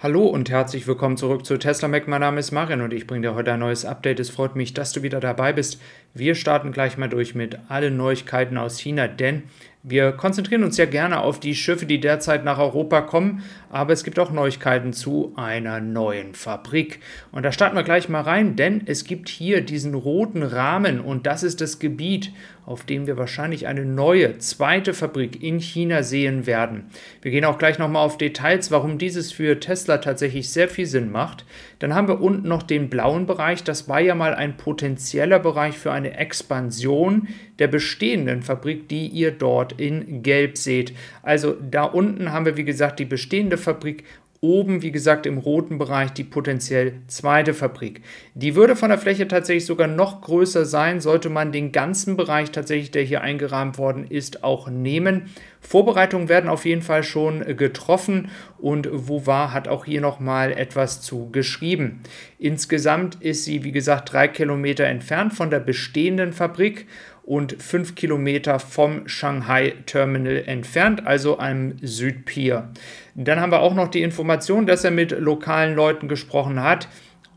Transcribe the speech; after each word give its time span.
Hallo 0.00 0.26
und 0.26 0.48
herzlich 0.48 0.86
willkommen 0.86 1.16
zurück 1.16 1.44
zu 1.44 1.56
Tesla 1.56 1.88
Mac. 1.88 2.06
Mein 2.06 2.20
Name 2.20 2.38
ist 2.38 2.52
Marian 2.52 2.82
und 2.82 2.92
ich 2.92 3.08
bringe 3.08 3.22
dir 3.22 3.34
heute 3.34 3.52
ein 3.52 3.58
neues 3.58 3.84
Update. 3.84 4.20
Es 4.20 4.30
freut 4.30 4.54
mich, 4.54 4.72
dass 4.72 4.92
du 4.92 5.02
wieder 5.02 5.18
dabei 5.18 5.52
bist. 5.52 5.80
Wir 6.14 6.36
starten 6.36 6.70
gleich 6.70 6.98
mal 6.98 7.08
durch 7.08 7.34
mit 7.34 7.58
allen 7.66 7.96
Neuigkeiten 7.96 8.58
aus 8.58 8.78
China, 8.78 9.08
denn 9.08 9.42
wir 9.84 10.12
konzentrieren 10.12 10.64
uns 10.64 10.76
ja 10.76 10.86
gerne 10.86 11.20
auf 11.20 11.38
die 11.38 11.54
Schiffe, 11.54 11.86
die 11.86 12.00
derzeit 12.00 12.44
nach 12.44 12.58
Europa 12.58 13.00
kommen, 13.00 13.44
aber 13.70 13.92
es 13.92 14.02
gibt 14.02 14.18
auch 14.18 14.32
Neuigkeiten 14.32 14.92
zu 14.92 15.32
einer 15.36 15.80
neuen 15.80 16.34
Fabrik. 16.34 17.00
Und 17.30 17.44
da 17.44 17.52
starten 17.52 17.76
wir 17.76 17.84
gleich 17.84 18.08
mal 18.08 18.22
rein, 18.22 18.56
denn 18.56 18.82
es 18.86 19.04
gibt 19.04 19.28
hier 19.28 19.60
diesen 19.60 19.94
roten 19.94 20.42
Rahmen 20.42 21.00
und 21.00 21.26
das 21.26 21.42
ist 21.42 21.60
das 21.60 21.78
Gebiet, 21.78 22.32
auf 22.68 22.84
dem 22.84 23.06
wir 23.06 23.16
wahrscheinlich 23.16 23.66
eine 23.66 23.86
neue, 23.86 24.36
zweite 24.38 24.92
Fabrik 24.92 25.42
in 25.42 25.58
China 25.58 26.02
sehen 26.02 26.44
werden. 26.46 26.90
Wir 27.22 27.30
gehen 27.30 27.46
auch 27.46 27.56
gleich 27.56 27.78
nochmal 27.78 28.04
auf 28.04 28.18
Details, 28.18 28.70
warum 28.70 28.98
dieses 28.98 29.32
für 29.32 29.58
Tesla 29.58 29.98
tatsächlich 29.98 30.50
sehr 30.50 30.68
viel 30.68 30.84
Sinn 30.84 31.10
macht. 31.10 31.46
Dann 31.78 31.94
haben 31.94 32.08
wir 32.08 32.20
unten 32.20 32.46
noch 32.46 32.62
den 32.62 32.90
blauen 32.90 33.26
Bereich, 33.26 33.64
das 33.64 33.88
war 33.88 34.00
ja 34.00 34.14
mal 34.14 34.34
ein 34.34 34.58
potenzieller 34.58 35.38
Bereich 35.38 35.78
für 35.78 35.92
eine 35.92 36.18
Expansion 36.18 37.28
der 37.58 37.68
bestehenden 37.68 38.42
Fabrik, 38.42 38.88
die 38.88 39.06
ihr 39.06 39.30
dort 39.30 39.67
in 39.72 40.22
Gelb 40.22 40.56
seht. 40.56 40.92
Also 41.22 41.56
da 41.60 41.84
unten 41.84 42.32
haben 42.32 42.46
wir, 42.46 42.56
wie 42.56 42.64
gesagt, 42.64 42.98
die 42.98 43.04
bestehende 43.04 43.58
Fabrik 43.58 44.04
Oben, 44.40 44.82
wie 44.82 44.92
gesagt, 44.92 45.26
im 45.26 45.36
roten 45.36 45.78
Bereich 45.78 46.12
die 46.12 46.22
potenziell 46.22 47.00
zweite 47.08 47.54
Fabrik. 47.54 48.02
Die 48.34 48.54
würde 48.54 48.76
von 48.76 48.88
der 48.88 48.98
Fläche 48.98 49.26
tatsächlich 49.26 49.66
sogar 49.66 49.88
noch 49.88 50.20
größer 50.20 50.64
sein, 50.64 51.00
sollte 51.00 51.28
man 51.28 51.50
den 51.50 51.72
ganzen 51.72 52.16
Bereich 52.16 52.52
tatsächlich, 52.52 52.92
der 52.92 53.02
hier 53.02 53.22
eingerahmt 53.22 53.78
worden 53.78 54.06
ist, 54.08 54.44
auch 54.44 54.70
nehmen. 54.70 55.30
Vorbereitungen 55.60 56.28
werden 56.28 56.48
auf 56.48 56.66
jeden 56.66 56.82
Fall 56.82 57.02
schon 57.02 57.56
getroffen 57.56 58.30
und 58.58 58.88
Vouvar 58.92 59.52
hat 59.52 59.66
auch 59.66 59.84
hier 59.84 60.00
nochmal 60.00 60.52
etwas 60.52 61.00
zu 61.00 61.30
geschrieben. 61.32 62.02
Insgesamt 62.38 63.16
ist 63.16 63.44
sie, 63.44 63.64
wie 63.64 63.72
gesagt, 63.72 64.12
drei 64.12 64.28
Kilometer 64.28 64.84
entfernt 64.84 65.34
von 65.34 65.50
der 65.50 65.58
bestehenden 65.58 66.32
Fabrik 66.32 66.86
und 67.28 67.62
fünf 67.62 67.94
Kilometer 67.94 68.58
vom 68.58 69.06
Shanghai 69.06 69.74
Terminal 69.84 70.44
entfernt, 70.46 71.06
also 71.06 71.38
am 71.38 71.74
Südpier. 71.82 72.70
Dann 73.14 73.38
haben 73.38 73.52
wir 73.52 73.60
auch 73.60 73.74
noch 73.74 73.88
die 73.88 74.00
Information, 74.00 74.64
dass 74.64 74.82
er 74.82 74.92
mit 74.92 75.10
lokalen 75.10 75.76
Leuten 75.76 76.08
gesprochen 76.08 76.62
hat 76.62 76.88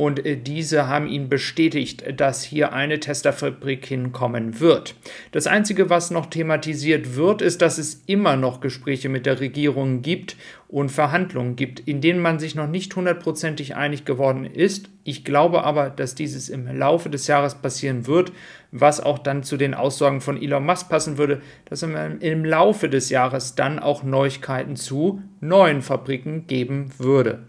und 0.01 0.25
äh, 0.25 0.35
diese 0.35 0.87
haben 0.87 1.07
ihn 1.07 1.29
bestätigt, 1.29 2.03
dass 2.17 2.41
hier 2.41 2.73
eine 2.73 2.99
Testerfabrik 2.99 3.85
hinkommen 3.85 4.59
wird. 4.59 4.95
Das 5.31 5.45
Einzige, 5.45 5.91
was 5.91 6.09
noch 6.09 6.25
thematisiert 6.25 7.15
wird, 7.15 7.43
ist, 7.43 7.61
dass 7.61 7.77
es 7.77 8.01
immer 8.07 8.35
noch 8.35 8.61
Gespräche 8.61 9.09
mit 9.09 9.27
der 9.27 9.39
Regierung 9.39 10.01
gibt 10.01 10.37
und 10.69 10.89
Verhandlungen 10.89 11.55
gibt, 11.55 11.81
in 11.81 12.01
denen 12.01 12.19
man 12.19 12.39
sich 12.39 12.55
noch 12.55 12.65
nicht 12.65 12.95
hundertprozentig 12.95 13.75
einig 13.75 14.03
geworden 14.03 14.45
ist. 14.45 14.89
Ich 15.03 15.23
glaube 15.23 15.65
aber, 15.65 15.91
dass 15.91 16.15
dieses 16.15 16.49
im 16.49 16.65
Laufe 16.75 17.11
des 17.11 17.27
Jahres 17.27 17.53
passieren 17.53 18.07
wird, 18.07 18.31
was 18.71 19.01
auch 19.01 19.19
dann 19.19 19.43
zu 19.43 19.55
den 19.55 19.75
Aussagen 19.75 20.19
von 20.19 20.41
Elon 20.41 20.65
Musk 20.65 20.89
passen 20.89 21.19
würde, 21.19 21.43
dass 21.65 21.83
es 21.83 21.89
im 22.21 22.43
Laufe 22.43 22.89
des 22.89 23.11
Jahres 23.11 23.53
dann 23.53 23.77
auch 23.77 24.01
Neuigkeiten 24.01 24.75
zu 24.75 25.21
neuen 25.41 25.83
Fabriken 25.83 26.47
geben 26.47 26.89
würde. 26.97 27.43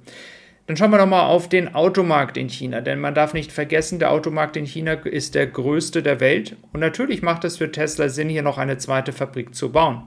Dann 0.73 0.78
schauen 0.78 0.91
wir 0.91 0.97
nochmal 0.97 1.27
auf 1.27 1.51
den 1.51 1.75
Automarkt 1.75 2.39
in 2.39 2.48
China, 2.48 2.81
denn 2.81 2.98
man 2.98 3.15
darf 3.15 3.34
nicht 3.34 3.53
vergessen, 3.53 3.98
der 3.98 4.11
Automarkt 4.11 4.56
in 4.56 4.65
China 4.65 4.92
ist 4.95 5.34
der 5.34 5.47
größte 5.47 6.03
der 6.03 6.19
Welt 6.19 6.56
und 6.73 6.81
natürlich 6.81 7.20
macht 7.20 7.45
es 7.45 7.59
für 7.59 7.70
Tesla 7.70 8.09
Sinn, 8.09 8.31
hier 8.31 8.41
noch 8.41 8.56
eine 8.56 8.78
zweite 8.78 9.12
Fabrik 9.12 9.55
zu 9.55 9.70
bauen. 9.70 10.05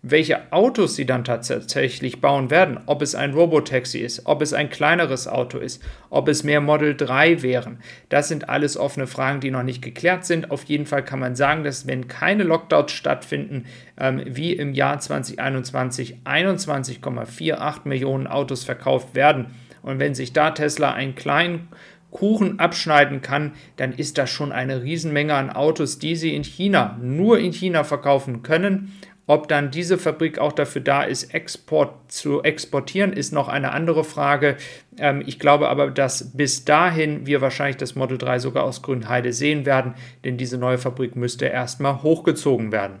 Welche 0.00 0.50
Autos 0.54 0.96
sie 0.96 1.04
dann 1.04 1.24
tatsächlich 1.24 2.22
bauen 2.22 2.50
werden, 2.50 2.80
ob 2.86 3.02
es 3.02 3.14
ein 3.14 3.34
Robotaxi 3.34 3.98
ist, 3.98 4.22
ob 4.24 4.40
es 4.40 4.54
ein 4.54 4.70
kleineres 4.70 5.28
Auto 5.28 5.58
ist, 5.58 5.82
ob 6.08 6.28
es 6.28 6.44
mehr 6.44 6.62
Model 6.62 6.96
3 6.96 7.42
wären, 7.42 7.80
das 8.08 8.28
sind 8.28 8.48
alles 8.48 8.78
offene 8.78 9.06
Fragen, 9.06 9.40
die 9.40 9.50
noch 9.50 9.64
nicht 9.64 9.82
geklärt 9.82 10.24
sind. 10.24 10.50
Auf 10.50 10.64
jeden 10.64 10.86
Fall 10.86 11.04
kann 11.04 11.18
man 11.20 11.36
sagen, 11.36 11.62
dass 11.62 11.86
wenn 11.86 12.08
keine 12.08 12.44
Lockdowns 12.44 12.92
stattfinden, 12.92 13.66
ähm, 14.00 14.22
wie 14.24 14.54
im 14.54 14.72
Jahr 14.72 14.98
2021 14.98 16.20
21,48 16.24 17.80
Millionen 17.84 18.26
Autos 18.26 18.64
verkauft 18.64 19.14
werden, 19.14 19.48
und 19.86 20.00
wenn 20.00 20.14
sich 20.14 20.32
da 20.32 20.50
Tesla 20.50 20.92
einen 20.92 21.14
kleinen 21.14 21.68
Kuchen 22.10 22.58
abschneiden 22.58 23.22
kann, 23.22 23.52
dann 23.76 23.92
ist 23.92 24.18
das 24.18 24.30
schon 24.30 24.52
eine 24.52 24.82
Riesenmenge 24.82 25.34
an 25.34 25.50
Autos, 25.50 25.98
die 25.98 26.16
sie 26.16 26.34
in 26.34 26.44
China, 26.44 26.98
nur 27.00 27.38
in 27.38 27.52
China 27.52 27.84
verkaufen 27.84 28.42
können. 28.42 28.92
Ob 29.28 29.48
dann 29.48 29.70
diese 29.70 29.98
Fabrik 29.98 30.38
auch 30.38 30.52
dafür 30.52 30.82
da 30.82 31.02
ist, 31.02 31.34
Export 31.34 32.10
zu 32.10 32.42
exportieren, 32.42 33.12
ist 33.12 33.32
noch 33.32 33.48
eine 33.48 33.72
andere 33.72 34.04
Frage. 34.04 34.56
Ähm, 34.98 35.22
ich 35.26 35.38
glaube 35.38 35.68
aber, 35.68 35.90
dass 35.90 36.36
bis 36.36 36.64
dahin 36.64 37.26
wir 37.26 37.40
wahrscheinlich 37.40 37.76
das 37.76 37.96
Model 37.96 38.18
3 38.18 38.38
sogar 38.38 38.64
aus 38.64 38.82
Grünheide 38.82 39.32
sehen 39.32 39.66
werden, 39.66 39.94
denn 40.24 40.36
diese 40.36 40.58
neue 40.58 40.78
Fabrik 40.78 41.16
müsste 41.16 41.46
erstmal 41.46 42.02
hochgezogen 42.02 42.70
werden. 42.72 43.00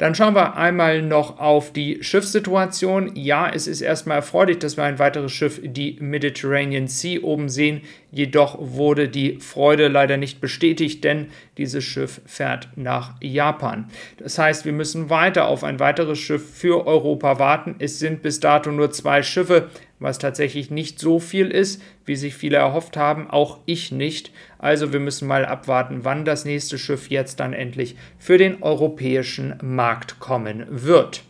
Dann 0.00 0.14
schauen 0.14 0.34
wir 0.34 0.56
einmal 0.56 1.02
noch 1.02 1.38
auf 1.38 1.74
die 1.74 2.02
Schiffssituation. 2.02 3.16
Ja, 3.16 3.50
es 3.50 3.66
ist 3.66 3.82
erstmal 3.82 4.16
erfreulich, 4.16 4.58
dass 4.58 4.78
wir 4.78 4.84
ein 4.84 4.98
weiteres 4.98 5.30
Schiff, 5.30 5.60
die 5.62 5.98
Mediterranean 6.00 6.88
Sea, 6.88 7.20
oben 7.20 7.50
sehen. 7.50 7.82
Jedoch 8.10 8.56
wurde 8.58 9.10
die 9.10 9.36
Freude 9.40 9.88
leider 9.88 10.16
nicht 10.16 10.40
bestätigt, 10.40 11.04
denn 11.04 11.26
dieses 11.58 11.84
Schiff 11.84 12.22
fährt 12.24 12.70
nach 12.76 13.12
Japan. 13.20 13.90
Das 14.16 14.38
heißt, 14.38 14.64
wir 14.64 14.72
müssen 14.72 15.10
weiter 15.10 15.48
auf 15.48 15.64
ein 15.64 15.80
weiteres 15.80 16.18
Schiff 16.18 16.48
für 16.50 16.86
Europa 16.86 17.38
warten. 17.38 17.74
Es 17.78 17.98
sind 17.98 18.22
bis 18.22 18.40
dato 18.40 18.72
nur 18.72 18.90
zwei 18.92 19.22
Schiffe 19.22 19.68
was 20.00 20.18
tatsächlich 20.18 20.70
nicht 20.70 20.98
so 20.98 21.20
viel 21.20 21.48
ist, 21.48 21.80
wie 22.06 22.16
sich 22.16 22.34
viele 22.34 22.56
erhofft 22.56 22.96
haben, 22.96 23.30
auch 23.30 23.58
ich 23.66 23.92
nicht. 23.92 24.32
Also 24.58 24.92
wir 24.92 25.00
müssen 25.00 25.28
mal 25.28 25.46
abwarten, 25.46 26.00
wann 26.02 26.24
das 26.24 26.44
nächste 26.44 26.78
Schiff 26.78 27.08
jetzt 27.08 27.38
dann 27.38 27.52
endlich 27.52 27.96
für 28.18 28.38
den 28.38 28.62
europäischen 28.62 29.54
Markt 29.62 30.18
kommen 30.18 30.66
wird. 30.68 31.22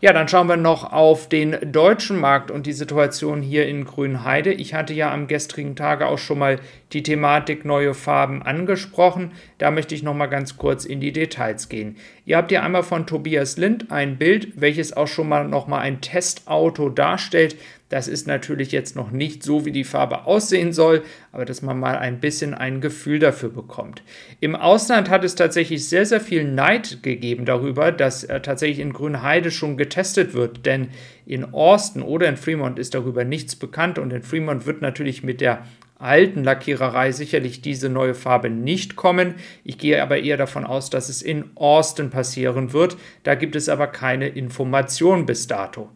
Ja, 0.00 0.12
dann 0.12 0.28
schauen 0.28 0.48
wir 0.48 0.58
noch 0.58 0.92
auf 0.92 1.28
den 1.28 1.56
deutschen 1.72 2.18
Markt 2.20 2.50
und 2.50 2.66
die 2.66 2.74
Situation 2.74 3.40
hier 3.40 3.66
in 3.66 3.86
Grünheide. 3.86 4.52
Ich 4.52 4.74
hatte 4.74 4.92
ja 4.92 5.10
am 5.10 5.26
gestrigen 5.26 5.74
Tage 5.74 6.06
auch 6.06 6.18
schon 6.18 6.38
mal 6.38 6.60
die 6.92 7.02
Thematik 7.02 7.64
neue 7.64 7.94
Farben 7.94 8.42
angesprochen. 8.42 9.32
Da 9.56 9.70
möchte 9.70 9.94
ich 9.94 10.02
noch 10.02 10.14
mal 10.14 10.26
ganz 10.26 10.58
kurz 10.58 10.84
in 10.84 11.00
die 11.00 11.12
Details 11.12 11.70
gehen. 11.70 11.96
Ihr 12.26 12.36
habt 12.36 12.50
hier 12.50 12.62
einmal 12.62 12.82
von 12.82 13.06
Tobias 13.06 13.56
Lind 13.56 13.90
ein 13.90 14.18
Bild, 14.18 14.60
welches 14.60 14.94
auch 14.94 15.08
schon 15.08 15.28
mal 15.30 15.48
noch 15.48 15.66
mal 15.66 15.80
ein 15.80 16.02
Testauto 16.02 16.90
darstellt. 16.90 17.56
Das 17.88 18.08
ist 18.08 18.26
natürlich 18.26 18.72
jetzt 18.72 18.96
noch 18.96 19.12
nicht 19.12 19.44
so, 19.44 19.64
wie 19.64 19.70
die 19.70 19.84
Farbe 19.84 20.26
aussehen 20.26 20.72
soll, 20.72 21.02
aber 21.30 21.44
dass 21.44 21.62
man 21.62 21.78
mal 21.78 21.96
ein 21.96 22.18
bisschen 22.18 22.52
ein 22.52 22.80
Gefühl 22.80 23.20
dafür 23.20 23.48
bekommt. 23.48 24.02
Im 24.40 24.56
Ausland 24.56 25.08
hat 25.08 25.22
es 25.22 25.36
tatsächlich 25.36 25.88
sehr, 25.88 26.04
sehr 26.04 26.20
viel 26.20 26.44
Neid 26.44 27.04
gegeben 27.04 27.44
darüber, 27.44 27.92
dass 27.92 28.24
äh, 28.24 28.40
tatsächlich 28.40 28.80
in 28.80 28.92
Grünheide 28.92 29.52
schon 29.52 29.76
getestet 29.76 30.34
wird, 30.34 30.66
denn 30.66 30.88
in 31.26 31.54
Austin 31.54 32.02
oder 32.02 32.28
in 32.28 32.36
Fremont 32.36 32.78
ist 32.78 32.94
darüber 32.94 33.24
nichts 33.24 33.54
bekannt 33.54 34.00
und 34.00 34.12
in 34.12 34.22
Fremont 34.22 34.66
wird 34.66 34.82
natürlich 34.82 35.22
mit 35.22 35.40
der 35.40 35.64
alten 35.98 36.44
Lackiererei 36.44 37.12
sicherlich 37.12 37.62
diese 37.62 37.88
neue 37.88 38.14
Farbe 38.14 38.50
nicht 38.50 38.96
kommen. 38.96 39.36
Ich 39.64 39.78
gehe 39.78 40.02
aber 40.02 40.18
eher 40.18 40.36
davon 40.36 40.64
aus, 40.64 40.90
dass 40.90 41.08
es 41.08 41.22
in 41.22 41.50
Austin 41.54 42.10
passieren 42.10 42.72
wird. 42.72 42.96
Da 43.22 43.34
gibt 43.34 43.56
es 43.56 43.68
aber 43.68 43.86
keine 43.86 44.28
Information 44.28 45.24
bis 45.24 45.46
dato. 45.46 45.88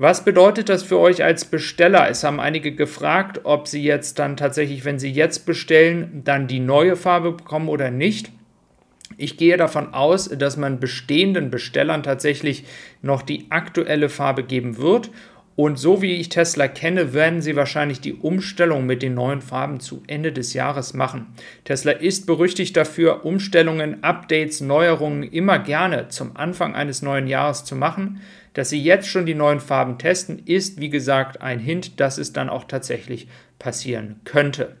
Was 0.00 0.24
bedeutet 0.24 0.68
das 0.68 0.84
für 0.84 1.00
euch 1.00 1.24
als 1.24 1.44
Besteller? 1.44 2.08
Es 2.08 2.22
haben 2.22 2.38
einige 2.38 2.72
gefragt, 2.72 3.40
ob 3.42 3.66
sie 3.66 3.82
jetzt 3.82 4.20
dann 4.20 4.36
tatsächlich, 4.36 4.84
wenn 4.84 5.00
sie 5.00 5.10
jetzt 5.10 5.44
bestellen, 5.44 6.22
dann 6.22 6.46
die 6.46 6.60
neue 6.60 6.94
Farbe 6.94 7.32
bekommen 7.32 7.68
oder 7.68 7.90
nicht. 7.90 8.30
Ich 9.16 9.36
gehe 9.36 9.56
davon 9.56 9.94
aus, 9.94 10.28
dass 10.28 10.56
man 10.56 10.78
bestehenden 10.78 11.50
Bestellern 11.50 12.04
tatsächlich 12.04 12.62
noch 13.02 13.22
die 13.22 13.46
aktuelle 13.50 14.08
Farbe 14.08 14.44
geben 14.44 14.78
wird. 14.78 15.10
Und 15.58 15.76
so 15.76 16.02
wie 16.02 16.14
ich 16.14 16.28
Tesla 16.28 16.68
kenne, 16.68 17.14
werden 17.14 17.42
sie 17.42 17.56
wahrscheinlich 17.56 18.00
die 18.00 18.14
Umstellung 18.14 18.86
mit 18.86 19.02
den 19.02 19.14
neuen 19.14 19.40
Farben 19.40 19.80
zu 19.80 20.04
Ende 20.06 20.30
des 20.30 20.54
Jahres 20.54 20.94
machen. 20.94 21.34
Tesla 21.64 21.90
ist 21.90 22.26
berüchtigt 22.26 22.76
dafür, 22.76 23.24
Umstellungen, 23.24 24.04
Updates, 24.04 24.60
Neuerungen 24.60 25.24
immer 25.24 25.58
gerne 25.58 26.10
zum 26.10 26.36
Anfang 26.36 26.76
eines 26.76 27.02
neuen 27.02 27.26
Jahres 27.26 27.64
zu 27.64 27.74
machen. 27.74 28.20
Dass 28.54 28.70
sie 28.70 28.80
jetzt 28.80 29.08
schon 29.08 29.26
die 29.26 29.34
neuen 29.34 29.58
Farben 29.58 29.98
testen, 29.98 30.40
ist 30.46 30.80
wie 30.80 30.90
gesagt 30.90 31.42
ein 31.42 31.58
Hint, 31.58 31.98
dass 31.98 32.18
es 32.18 32.32
dann 32.32 32.50
auch 32.50 32.62
tatsächlich 32.62 33.26
passieren 33.58 34.20
könnte. 34.24 34.76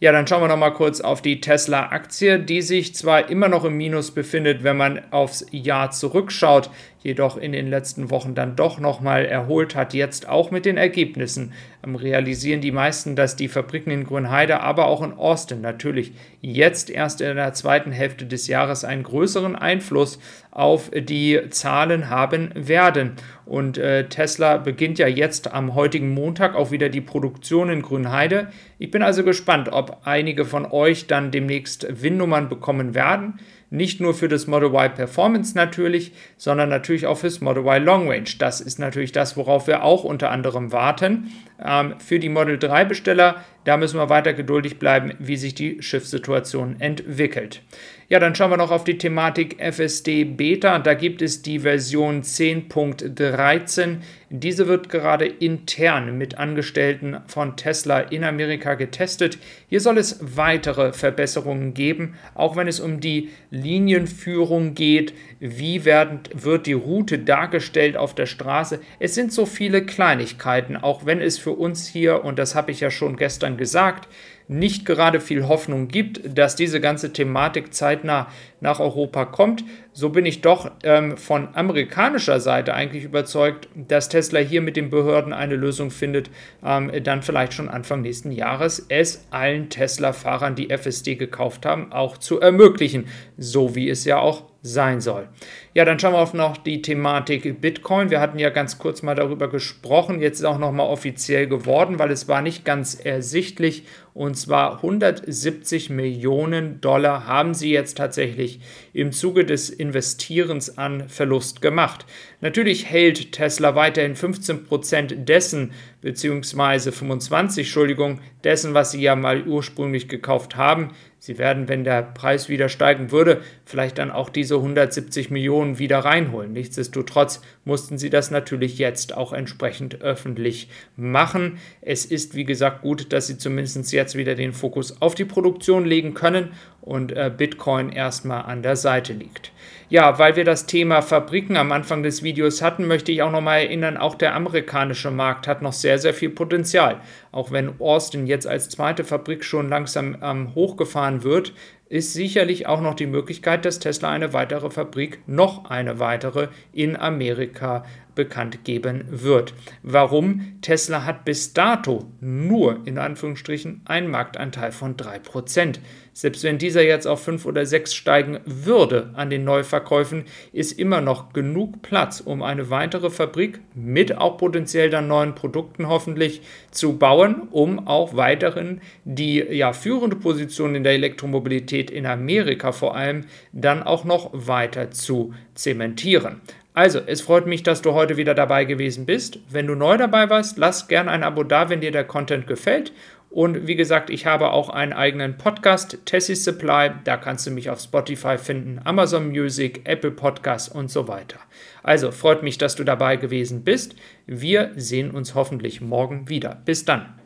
Ja, 0.00 0.12
dann 0.12 0.26
schauen 0.26 0.42
wir 0.42 0.48
noch 0.48 0.56
mal 0.56 0.70
kurz 0.70 1.02
auf 1.02 1.20
die 1.20 1.42
Tesla-Aktie, 1.42 2.40
die 2.40 2.62
sich 2.62 2.94
zwar 2.94 3.28
immer 3.28 3.48
noch 3.48 3.64
im 3.64 3.76
Minus 3.76 4.10
befindet, 4.10 4.64
wenn 4.64 4.78
man 4.78 5.00
aufs 5.12 5.44
Jahr 5.50 5.90
zurückschaut. 5.90 6.70
Jedoch 7.02 7.36
in 7.36 7.52
den 7.52 7.68
letzten 7.68 8.10
Wochen 8.10 8.34
dann 8.34 8.56
doch 8.56 8.78
nochmal 8.78 9.24
erholt 9.24 9.74
hat, 9.74 9.94
jetzt 9.94 10.28
auch 10.28 10.50
mit 10.50 10.66
den 10.66 10.76
Ergebnissen 10.76 11.52
realisieren 11.86 12.60
die 12.60 12.72
meisten, 12.72 13.16
dass 13.16 13.36
die 13.36 13.48
Fabriken 13.48 13.90
in 13.90 14.04
Grünheide, 14.04 14.60
aber 14.60 14.86
auch 14.86 15.02
in 15.02 15.14
Austin 15.14 15.62
natürlich 15.62 16.12
jetzt 16.42 16.90
erst 16.90 17.20
in 17.22 17.36
der 17.36 17.54
zweiten 17.54 17.90
Hälfte 17.90 18.26
des 18.26 18.46
Jahres 18.48 18.84
einen 18.84 19.02
größeren 19.02 19.56
Einfluss 19.56 20.18
auf 20.50 20.90
die 20.94 21.40
Zahlen 21.50 22.10
haben 22.10 22.50
werden. 22.54 23.12
Und 23.46 23.78
äh, 23.78 24.08
Tesla 24.08 24.58
beginnt 24.58 24.98
ja 24.98 25.06
jetzt 25.06 25.52
am 25.52 25.74
heutigen 25.74 26.12
Montag 26.12 26.54
auch 26.54 26.70
wieder 26.70 26.88
die 26.88 27.00
Produktion 27.00 27.70
in 27.70 27.82
Grünheide. 27.82 28.48
Ich 28.78 28.90
bin 28.90 29.02
also 29.02 29.24
gespannt, 29.24 29.70
ob 29.72 30.02
einige 30.04 30.44
von 30.44 30.66
euch 30.66 31.06
dann 31.06 31.30
demnächst 31.30 32.02
WIN-Nummern 32.02 32.48
bekommen 32.48 32.94
werden. 32.94 33.40
Nicht 33.70 34.00
nur 34.00 34.14
für 34.14 34.26
das 34.26 34.48
Model 34.48 34.70
Y 34.70 34.94
Performance 34.94 35.56
natürlich, 35.56 36.12
sondern 36.36 36.68
natürlich 36.68 37.06
auch 37.06 37.18
fürs 37.18 37.40
Model 37.40 37.62
Y 37.62 37.84
Long 37.84 38.08
Range. 38.08 38.28
Das 38.38 38.60
ist 38.60 38.80
natürlich 38.80 39.12
das, 39.12 39.36
worauf 39.36 39.68
wir 39.68 39.84
auch 39.84 40.02
unter 40.02 40.32
anderem 40.32 40.72
warten. 40.72 41.32
Ähm, 41.64 41.94
für 42.00 42.18
die 42.18 42.28
Model 42.28 42.58
3 42.58 42.84
Besteller, 42.84 43.36
da 43.64 43.76
müssen 43.76 43.98
wir 43.98 44.08
weiter 44.08 44.32
geduldig 44.32 44.78
bleiben, 44.78 45.12
wie 45.18 45.36
sich 45.36 45.54
die 45.54 45.82
Schiffssituation 45.82 46.80
entwickelt. 46.80 47.62
Ja, 48.10 48.18
dann 48.18 48.34
schauen 48.34 48.50
wir 48.50 48.56
noch 48.56 48.72
auf 48.72 48.82
die 48.82 48.98
Thematik 48.98 49.60
FSD 49.60 50.24
Beta. 50.24 50.80
Da 50.80 50.94
gibt 50.94 51.22
es 51.22 51.42
die 51.42 51.60
Version 51.60 52.22
10.13. 52.22 53.98
Diese 54.30 54.66
wird 54.66 54.88
gerade 54.88 55.26
intern 55.26 56.18
mit 56.18 56.36
Angestellten 56.36 57.18
von 57.28 57.56
Tesla 57.56 58.00
in 58.00 58.24
Amerika 58.24 58.74
getestet. 58.74 59.38
Hier 59.68 59.80
soll 59.80 59.96
es 59.96 60.18
weitere 60.20 60.92
Verbesserungen 60.92 61.72
geben, 61.72 62.14
auch 62.34 62.56
wenn 62.56 62.66
es 62.66 62.80
um 62.80 62.98
die 62.98 63.30
Linienführung 63.50 64.74
geht. 64.74 65.14
Wie 65.38 65.84
werden, 65.84 66.18
wird 66.32 66.66
die 66.66 66.72
Route 66.72 67.20
dargestellt 67.20 67.96
auf 67.96 68.16
der 68.16 68.26
Straße? 68.26 68.80
Es 68.98 69.14
sind 69.14 69.32
so 69.32 69.46
viele 69.46 69.86
Kleinigkeiten, 69.86 70.76
auch 70.76 71.06
wenn 71.06 71.20
es 71.20 71.38
für 71.38 71.52
uns 71.52 71.86
hier, 71.86 72.24
und 72.24 72.40
das 72.40 72.56
habe 72.56 72.72
ich 72.72 72.80
ja 72.80 72.90
schon 72.90 73.16
gestern 73.16 73.49
gesagt, 73.56 74.08
nicht 74.48 74.84
gerade 74.84 75.20
viel 75.20 75.46
Hoffnung 75.46 75.86
gibt, 75.86 76.36
dass 76.36 76.56
diese 76.56 76.80
ganze 76.80 77.12
Thematik 77.12 77.72
zeitnah 77.72 78.26
nach 78.60 78.80
Europa 78.80 79.24
kommt, 79.24 79.62
so 80.00 80.08
bin 80.08 80.24
ich 80.24 80.40
doch 80.40 80.70
ähm, 80.82 81.18
von 81.18 81.48
amerikanischer 81.52 82.40
Seite 82.40 82.72
eigentlich 82.72 83.04
überzeugt, 83.04 83.68
dass 83.74 84.08
Tesla 84.08 84.40
hier 84.40 84.62
mit 84.62 84.76
den 84.76 84.88
Behörden 84.88 85.34
eine 85.34 85.56
Lösung 85.56 85.90
findet, 85.90 86.30
ähm, 86.64 86.90
dann 87.04 87.20
vielleicht 87.20 87.52
schon 87.52 87.68
Anfang 87.68 88.00
nächsten 88.00 88.32
Jahres 88.32 88.86
es 88.88 89.26
allen 89.30 89.68
Tesla-Fahrern, 89.68 90.54
die 90.54 90.70
FSD 90.70 91.16
gekauft 91.16 91.66
haben, 91.66 91.92
auch 91.92 92.16
zu 92.16 92.40
ermöglichen, 92.40 93.08
so 93.36 93.74
wie 93.74 93.90
es 93.90 94.06
ja 94.06 94.18
auch 94.18 94.44
sein 94.62 95.00
soll. 95.00 95.28
Ja, 95.72 95.84
dann 95.84 95.98
schauen 95.98 96.12
wir 96.12 96.18
auf 96.18 96.34
noch 96.34 96.56
die 96.58 96.82
Thematik 96.82 97.60
Bitcoin. 97.60 98.10
Wir 98.10 98.20
hatten 98.20 98.38
ja 98.38 98.50
ganz 98.50 98.78
kurz 98.78 99.02
mal 99.02 99.14
darüber 99.14 99.48
gesprochen. 99.48 100.20
Jetzt 100.20 100.40
ist 100.40 100.44
auch 100.44 100.58
noch 100.58 100.72
mal 100.72 100.84
offiziell 100.84 101.46
geworden, 101.46 101.98
weil 101.98 102.10
es 102.10 102.28
war 102.28 102.42
nicht 102.42 102.64
ganz 102.64 102.94
ersichtlich. 102.94 103.84
Und 104.12 104.36
zwar 104.36 104.76
170 104.76 105.88
Millionen 105.88 106.80
Dollar 106.80 107.26
haben 107.26 107.54
sie 107.54 107.70
jetzt 107.70 107.96
tatsächlich 107.96 108.60
im 108.92 109.12
Zuge 109.12 109.44
des 109.44 109.70
Investierens 109.90 110.78
an 110.78 111.08
Verlust 111.08 111.60
gemacht. 111.60 112.06
Natürlich 112.40 112.86
hält 112.86 113.32
Tesla 113.32 113.74
weiterhin 113.74 114.14
15% 114.14 115.24
dessen, 115.24 115.72
beziehungsweise 116.00 116.92
25, 116.92 117.66
Entschuldigung, 117.66 118.20
dessen, 118.44 118.74
was 118.74 118.92
sie 118.92 119.02
ja 119.02 119.16
mal 119.16 119.46
ursprünglich 119.46 120.08
gekauft 120.08 120.56
haben. 120.56 120.92
Sie 121.18 121.36
werden, 121.36 121.68
wenn 121.68 121.84
der 121.84 122.00
Preis 122.00 122.48
wieder 122.48 122.70
steigen 122.70 123.12
würde, 123.12 123.42
vielleicht 123.66 123.98
dann 123.98 124.10
auch 124.10 124.30
diese 124.30 124.54
170 124.54 125.30
Millionen 125.30 125.78
wieder 125.78 125.98
reinholen. 125.98 126.54
Nichtsdestotrotz 126.54 127.42
mussten 127.64 127.98
sie 127.98 128.08
das 128.08 128.30
natürlich 128.30 128.78
jetzt 128.78 129.14
auch 129.14 129.34
entsprechend 129.34 130.00
öffentlich 130.00 130.70
machen. 130.96 131.58
Es 131.82 132.06
ist, 132.06 132.34
wie 132.34 132.44
gesagt, 132.44 132.80
gut, 132.80 133.12
dass 133.12 133.26
sie 133.26 133.36
zumindest 133.36 133.92
jetzt 133.92 134.16
wieder 134.16 134.34
den 134.34 134.54
Fokus 134.54 135.02
auf 135.02 135.14
die 135.14 135.26
Produktion 135.26 135.84
legen 135.84 136.14
können 136.14 136.52
und 136.80 137.12
äh, 137.12 137.30
Bitcoin 137.36 137.90
erstmal 137.90 138.44
an 138.44 138.62
der 138.62 138.76
Seite 138.76 139.12
liegt. 139.12 139.52
Ja, 139.90 140.18
weil 140.20 140.36
wir 140.36 140.44
das 140.44 140.66
Thema 140.66 141.02
Fabriken 141.02 141.56
am 141.56 141.72
Anfang 141.72 142.04
des 142.04 142.22
Videos 142.22 142.62
hatten, 142.62 142.86
möchte 142.86 143.10
ich 143.10 143.22
auch 143.22 143.32
nochmal 143.32 143.62
erinnern, 143.62 143.96
auch 143.96 144.14
der 144.14 144.36
amerikanische 144.36 145.10
Markt 145.10 145.48
hat 145.48 145.62
noch 145.62 145.72
sehr, 145.72 145.89
sehr 145.98 146.14
viel 146.14 146.30
Potenzial. 146.30 147.00
Auch 147.32 147.50
wenn 147.50 147.80
Austin 147.80 148.26
jetzt 148.26 148.46
als 148.46 148.68
zweite 148.68 149.04
Fabrik 149.04 149.44
schon 149.44 149.68
langsam 149.68 150.16
ähm, 150.22 150.54
hochgefahren 150.54 151.22
wird, 151.22 151.52
ist 151.90 152.12
sicherlich 152.12 152.68
auch 152.68 152.80
noch 152.80 152.94
die 152.94 153.06
Möglichkeit, 153.06 153.64
dass 153.64 153.80
Tesla 153.80 154.10
eine 154.10 154.32
weitere 154.32 154.70
Fabrik, 154.70 155.18
noch 155.26 155.68
eine 155.70 155.98
weitere 155.98 156.46
in 156.72 156.96
Amerika 156.96 157.84
bekannt 158.14 158.64
geben 158.64 159.04
wird. 159.08 159.54
Warum? 159.82 160.58
Tesla 160.62 161.04
hat 161.04 161.24
bis 161.24 161.52
dato 161.52 162.06
nur 162.20 162.80
in 162.84 162.96
Anführungsstrichen 162.96 163.82
einen 163.86 164.08
Marktanteil 164.08 164.70
von 164.70 164.96
3%. 164.96 165.80
Selbst 166.20 166.44
wenn 166.44 166.58
dieser 166.58 166.82
jetzt 166.82 167.06
auf 167.06 167.24
5 167.24 167.46
oder 167.46 167.64
6 167.64 167.94
steigen 167.94 168.40
würde 168.44 169.08
an 169.14 169.30
den 169.30 169.42
Neuverkäufen, 169.42 170.24
ist 170.52 170.78
immer 170.78 171.00
noch 171.00 171.32
genug 171.32 171.80
Platz, 171.80 172.20
um 172.20 172.42
eine 172.42 172.68
weitere 172.68 173.08
Fabrik 173.08 173.60
mit 173.74 174.18
auch 174.18 174.36
potenziell 174.36 174.90
dann 174.90 175.08
neuen 175.08 175.34
Produkten 175.34 175.88
hoffentlich 175.88 176.42
zu 176.72 176.98
bauen, 176.98 177.48
um 177.52 177.86
auch 177.88 178.16
weiterhin 178.16 178.82
die 179.04 179.38
ja, 179.38 179.72
führende 179.72 180.14
Position 180.14 180.74
in 180.74 180.84
der 180.84 180.92
Elektromobilität 180.92 181.90
in 181.90 182.04
Amerika 182.04 182.72
vor 182.72 182.94
allem 182.94 183.24
dann 183.54 183.82
auch 183.82 184.04
noch 184.04 184.28
weiter 184.34 184.90
zu 184.90 185.32
zementieren. 185.54 186.42
Also, 186.74 187.00
es 187.04 187.22
freut 187.22 187.46
mich, 187.46 187.62
dass 187.62 187.82
du 187.82 187.94
heute 187.94 188.16
wieder 188.16 188.34
dabei 188.34 188.64
gewesen 188.64 189.04
bist. 189.04 189.38
Wenn 189.48 189.66
du 189.66 189.74
neu 189.74 189.96
dabei 189.96 190.30
warst, 190.30 190.56
lass 190.56 190.86
gerne 190.86 191.10
ein 191.10 191.24
Abo 191.24 191.44
da, 191.44 191.68
wenn 191.68 191.80
dir 191.80 191.90
der 191.90 192.04
Content 192.04 192.46
gefällt. 192.46 192.92
Und 193.30 193.68
wie 193.68 193.76
gesagt, 193.76 194.10
ich 194.10 194.26
habe 194.26 194.50
auch 194.50 194.68
einen 194.68 194.92
eigenen 194.92 195.38
Podcast, 195.38 195.98
Tessie 196.04 196.34
Supply. 196.34 196.90
Da 197.04 197.16
kannst 197.16 197.46
du 197.46 197.52
mich 197.52 197.70
auf 197.70 197.80
Spotify 197.80 198.36
finden, 198.36 198.80
Amazon 198.84 199.28
Music, 199.28 199.82
Apple 199.84 200.10
Podcasts 200.10 200.68
und 200.68 200.90
so 200.90 201.06
weiter. 201.06 201.38
Also 201.84 202.10
freut 202.10 202.42
mich, 202.42 202.58
dass 202.58 202.74
du 202.74 202.82
dabei 202.82 203.16
gewesen 203.16 203.62
bist. 203.62 203.94
Wir 204.26 204.72
sehen 204.74 205.12
uns 205.12 205.36
hoffentlich 205.36 205.80
morgen 205.80 206.28
wieder. 206.28 206.60
Bis 206.64 206.84
dann. 206.84 207.19